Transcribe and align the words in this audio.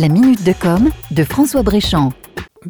La 0.00 0.08
minute 0.08 0.42
de 0.44 0.54
com 0.54 0.88
de 1.10 1.24
François 1.24 1.62
Bréchamp. 1.62 2.14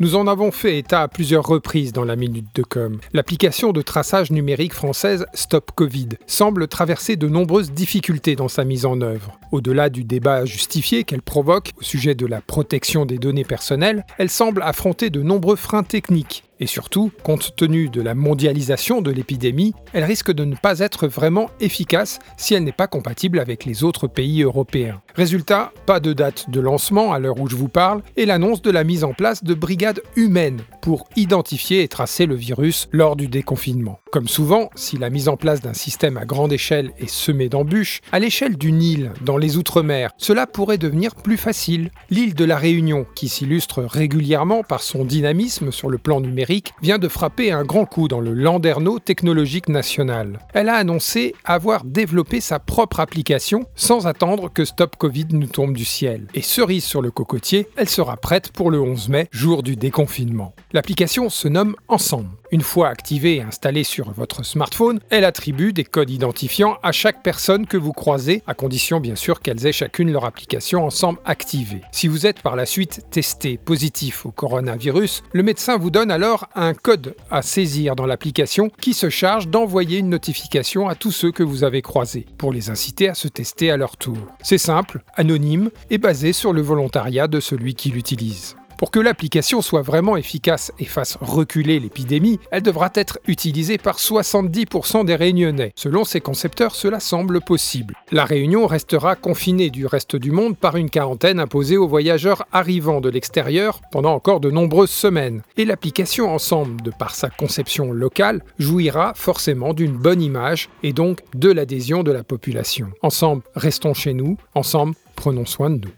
Nous 0.00 0.16
en 0.16 0.26
avons 0.26 0.50
fait 0.50 0.78
état 0.78 1.02
à 1.02 1.08
plusieurs 1.08 1.46
reprises 1.46 1.92
dans 1.92 2.04
la 2.04 2.16
Minute 2.16 2.48
de 2.54 2.64
Com. 2.64 2.98
L'application 3.12 3.70
de 3.70 3.80
traçage 3.80 4.32
numérique 4.32 4.72
française 4.72 5.26
Stop 5.32 5.70
Covid 5.76 6.08
semble 6.26 6.66
traverser 6.66 7.14
de 7.14 7.28
nombreuses 7.28 7.70
difficultés 7.70 8.34
dans 8.34 8.48
sa 8.48 8.64
mise 8.64 8.86
en 8.86 9.00
œuvre. 9.02 9.38
Au-delà 9.52 9.88
du 9.88 10.02
débat 10.02 10.44
justifié 10.46 11.04
qu'elle 11.04 11.22
provoque 11.22 11.70
au 11.78 11.84
sujet 11.84 12.16
de 12.16 12.26
la 12.26 12.40
protection 12.40 13.06
des 13.06 13.18
données 13.18 13.44
personnelles, 13.44 14.04
elle 14.18 14.30
semble 14.30 14.62
affronter 14.62 15.08
de 15.08 15.22
nombreux 15.22 15.56
freins 15.56 15.84
techniques 15.84 16.42
et 16.62 16.66
surtout, 16.66 17.10
compte 17.24 17.56
tenu 17.56 17.88
de 17.88 18.00
la 18.00 18.14
mondialisation 18.14 19.02
de 19.02 19.10
l'épidémie, 19.10 19.74
elle 19.92 20.04
risque 20.04 20.30
de 20.30 20.44
ne 20.44 20.54
pas 20.54 20.78
être 20.78 21.08
vraiment 21.08 21.50
efficace 21.58 22.20
si 22.36 22.54
elle 22.54 22.62
n'est 22.62 22.70
pas 22.70 22.86
compatible 22.86 23.40
avec 23.40 23.64
les 23.64 23.82
autres 23.82 24.06
pays 24.06 24.44
européens. 24.44 25.02
Résultat, 25.16 25.72
pas 25.86 25.98
de 25.98 26.12
date 26.12 26.50
de 26.50 26.60
lancement 26.60 27.12
à 27.12 27.18
l'heure 27.18 27.40
où 27.40 27.48
je 27.48 27.56
vous 27.56 27.68
parle, 27.68 28.02
et 28.16 28.26
l'annonce 28.26 28.62
de 28.62 28.70
la 28.70 28.84
mise 28.84 29.02
en 29.02 29.12
place 29.12 29.42
de 29.42 29.54
brigades 29.54 30.02
humaines 30.14 30.62
pour 30.82 31.08
identifier 31.16 31.82
et 31.82 31.88
tracer 31.88 32.26
le 32.26 32.34
virus 32.34 32.88
lors 32.92 33.16
du 33.16 33.28
déconfinement. 33.28 34.00
Comme 34.10 34.28
souvent, 34.28 34.68
si 34.74 34.98
la 34.98 35.08
mise 35.08 35.28
en 35.28 35.38
place 35.38 35.62
d'un 35.62 35.72
système 35.72 36.18
à 36.18 36.26
grande 36.26 36.52
échelle 36.52 36.90
est 36.98 37.08
semée 37.08 37.48
d'embûches, 37.48 38.02
à 38.12 38.18
l'échelle 38.18 38.58
du 38.58 38.72
Nil, 38.72 39.12
dans 39.22 39.38
les 39.38 39.56
Outre-mer, 39.56 40.10
cela 40.18 40.46
pourrait 40.46 40.76
devenir 40.76 41.14
plus 41.14 41.38
facile. 41.38 41.90
L'île 42.10 42.34
de 42.34 42.44
la 42.44 42.58
Réunion, 42.58 43.06
qui 43.14 43.28
s'illustre 43.28 43.82
régulièrement 43.82 44.64
par 44.64 44.82
son 44.82 45.06
dynamisme 45.06 45.72
sur 45.72 45.88
le 45.88 45.96
plan 45.96 46.20
numérique, 46.20 46.74
vient 46.82 46.98
de 46.98 47.08
frapper 47.08 47.52
un 47.52 47.64
grand 47.64 47.86
coup 47.86 48.08
dans 48.08 48.20
le 48.20 48.34
Landerneau 48.34 48.98
technologique 48.98 49.68
national. 49.68 50.40
Elle 50.52 50.68
a 50.68 50.74
annoncé 50.74 51.34
avoir 51.44 51.84
développé 51.84 52.40
sa 52.40 52.58
propre 52.58 53.00
application 53.00 53.64
sans 53.76 54.06
attendre 54.06 54.50
que 54.52 54.64
Stop 54.64 54.96
Covid 54.96 55.28
nous 55.30 55.46
tombe 55.46 55.74
du 55.74 55.84
ciel. 55.84 56.26
Et 56.34 56.42
cerise 56.42 56.84
sur 56.84 57.00
le 57.00 57.10
cocotier, 57.10 57.68
elle 57.76 57.88
sera 57.88 58.16
prête 58.16 58.52
pour 58.52 58.70
le 58.70 58.80
11 58.80 59.08
mai, 59.08 59.28
jour 59.30 59.62
du 59.62 59.76
déconfinement. 59.76 60.54
L'application 60.74 61.28
se 61.28 61.48
nomme 61.48 61.76
Ensemble. 61.88 62.30
Une 62.50 62.62
fois 62.62 62.88
activée 62.88 63.36
et 63.36 63.42
installée 63.42 63.84
sur 63.84 64.10
votre 64.12 64.42
smartphone, 64.42 65.00
elle 65.10 65.26
attribue 65.26 65.74
des 65.74 65.84
codes 65.84 66.08
identifiants 66.08 66.78
à 66.82 66.92
chaque 66.92 67.22
personne 67.22 67.66
que 67.66 67.76
vous 67.76 67.92
croisez, 67.92 68.42
à 68.46 68.54
condition 68.54 68.98
bien 68.98 69.14
sûr 69.14 69.40
qu'elles 69.40 69.66
aient 69.66 69.72
chacune 69.72 70.10
leur 70.10 70.24
application 70.24 70.84
ensemble 70.84 71.18
activée. 71.26 71.82
Si 71.92 72.08
vous 72.08 72.26
êtes 72.26 72.40
par 72.40 72.56
la 72.56 72.64
suite 72.64 73.04
testé 73.10 73.58
positif 73.58 74.24
au 74.24 74.30
coronavirus, 74.30 75.22
le 75.32 75.42
médecin 75.42 75.76
vous 75.76 75.90
donne 75.90 76.10
alors 76.10 76.48
un 76.54 76.72
code 76.72 77.16
à 77.30 77.42
saisir 77.42 77.94
dans 77.94 78.06
l'application 78.06 78.70
qui 78.80 78.94
se 78.94 79.10
charge 79.10 79.48
d'envoyer 79.48 79.98
une 79.98 80.08
notification 80.08 80.88
à 80.88 80.94
tous 80.94 81.12
ceux 81.12 81.32
que 81.32 81.42
vous 81.42 81.64
avez 81.64 81.82
croisés, 81.82 82.24
pour 82.38 82.50
les 82.50 82.70
inciter 82.70 83.10
à 83.10 83.14
se 83.14 83.28
tester 83.28 83.70
à 83.70 83.76
leur 83.76 83.98
tour. 83.98 84.16
C'est 84.42 84.56
simple, 84.56 85.02
anonyme 85.16 85.70
et 85.90 85.98
basé 85.98 86.32
sur 86.32 86.54
le 86.54 86.62
volontariat 86.62 87.28
de 87.28 87.40
celui 87.40 87.74
qui 87.74 87.90
l'utilise. 87.90 88.56
Pour 88.82 88.90
que 88.90 88.98
l'application 88.98 89.62
soit 89.62 89.82
vraiment 89.82 90.16
efficace 90.16 90.72
et 90.80 90.86
fasse 90.86 91.16
reculer 91.20 91.78
l'épidémie, 91.78 92.40
elle 92.50 92.64
devra 92.64 92.90
être 92.96 93.20
utilisée 93.28 93.78
par 93.78 93.98
70% 93.98 95.04
des 95.04 95.14
Réunionnais. 95.14 95.70
Selon 95.76 96.02
ses 96.02 96.20
concepteurs, 96.20 96.74
cela 96.74 96.98
semble 96.98 97.40
possible. 97.40 97.94
La 98.10 98.24
Réunion 98.24 98.66
restera 98.66 99.14
confinée 99.14 99.70
du 99.70 99.86
reste 99.86 100.16
du 100.16 100.32
monde 100.32 100.58
par 100.58 100.74
une 100.74 100.90
quarantaine 100.90 101.38
imposée 101.38 101.76
aux 101.76 101.86
voyageurs 101.86 102.44
arrivant 102.50 103.00
de 103.00 103.08
l'extérieur 103.08 103.82
pendant 103.92 104.14
encore 104.14 104.40
de 104.40 104.50
nombreuses 104.50 104.90
semaines. 104.90 105.42
Et 105.56 105.64
l'application 105.64 106.34
Ensemble, 106.34 106.82
de 106.82 106.90
par 106.90 107.14
sa 107.14 107.30
conception 107.30 107.92
locale, 107.92 108.42
jouira 108.58 109.12
forcément 109.14 109.74
d'une 109.74 109.96
bonne 109.96 110.20
image 110.20 110.70
et 110.82 110.92
donc 110.92 111.20
de 111.36 111.52
l'adhésion 111.52 112.02
de 112.02 112.10
la 112.10 112.24
population. 112.24 112.88
Ensemble, 113.02 113.44
restons 113.54 113.94
chez 113.94 114.12
nous. 114.12 114.38
Ensemble, 114.56 114.96
prenons 115.22 115.46
soin 115.46 115.70
de 115.70 115.82
nous. 115.86 115.92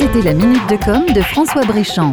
C'était 0.00 0.20
la 0.20 0.34
minute 0.34 0.68
de 0.68 0.74
com 0.84 1.06
de 1.14 1.20
François 1.20 1.64
Bréchamp. 1.64 2.12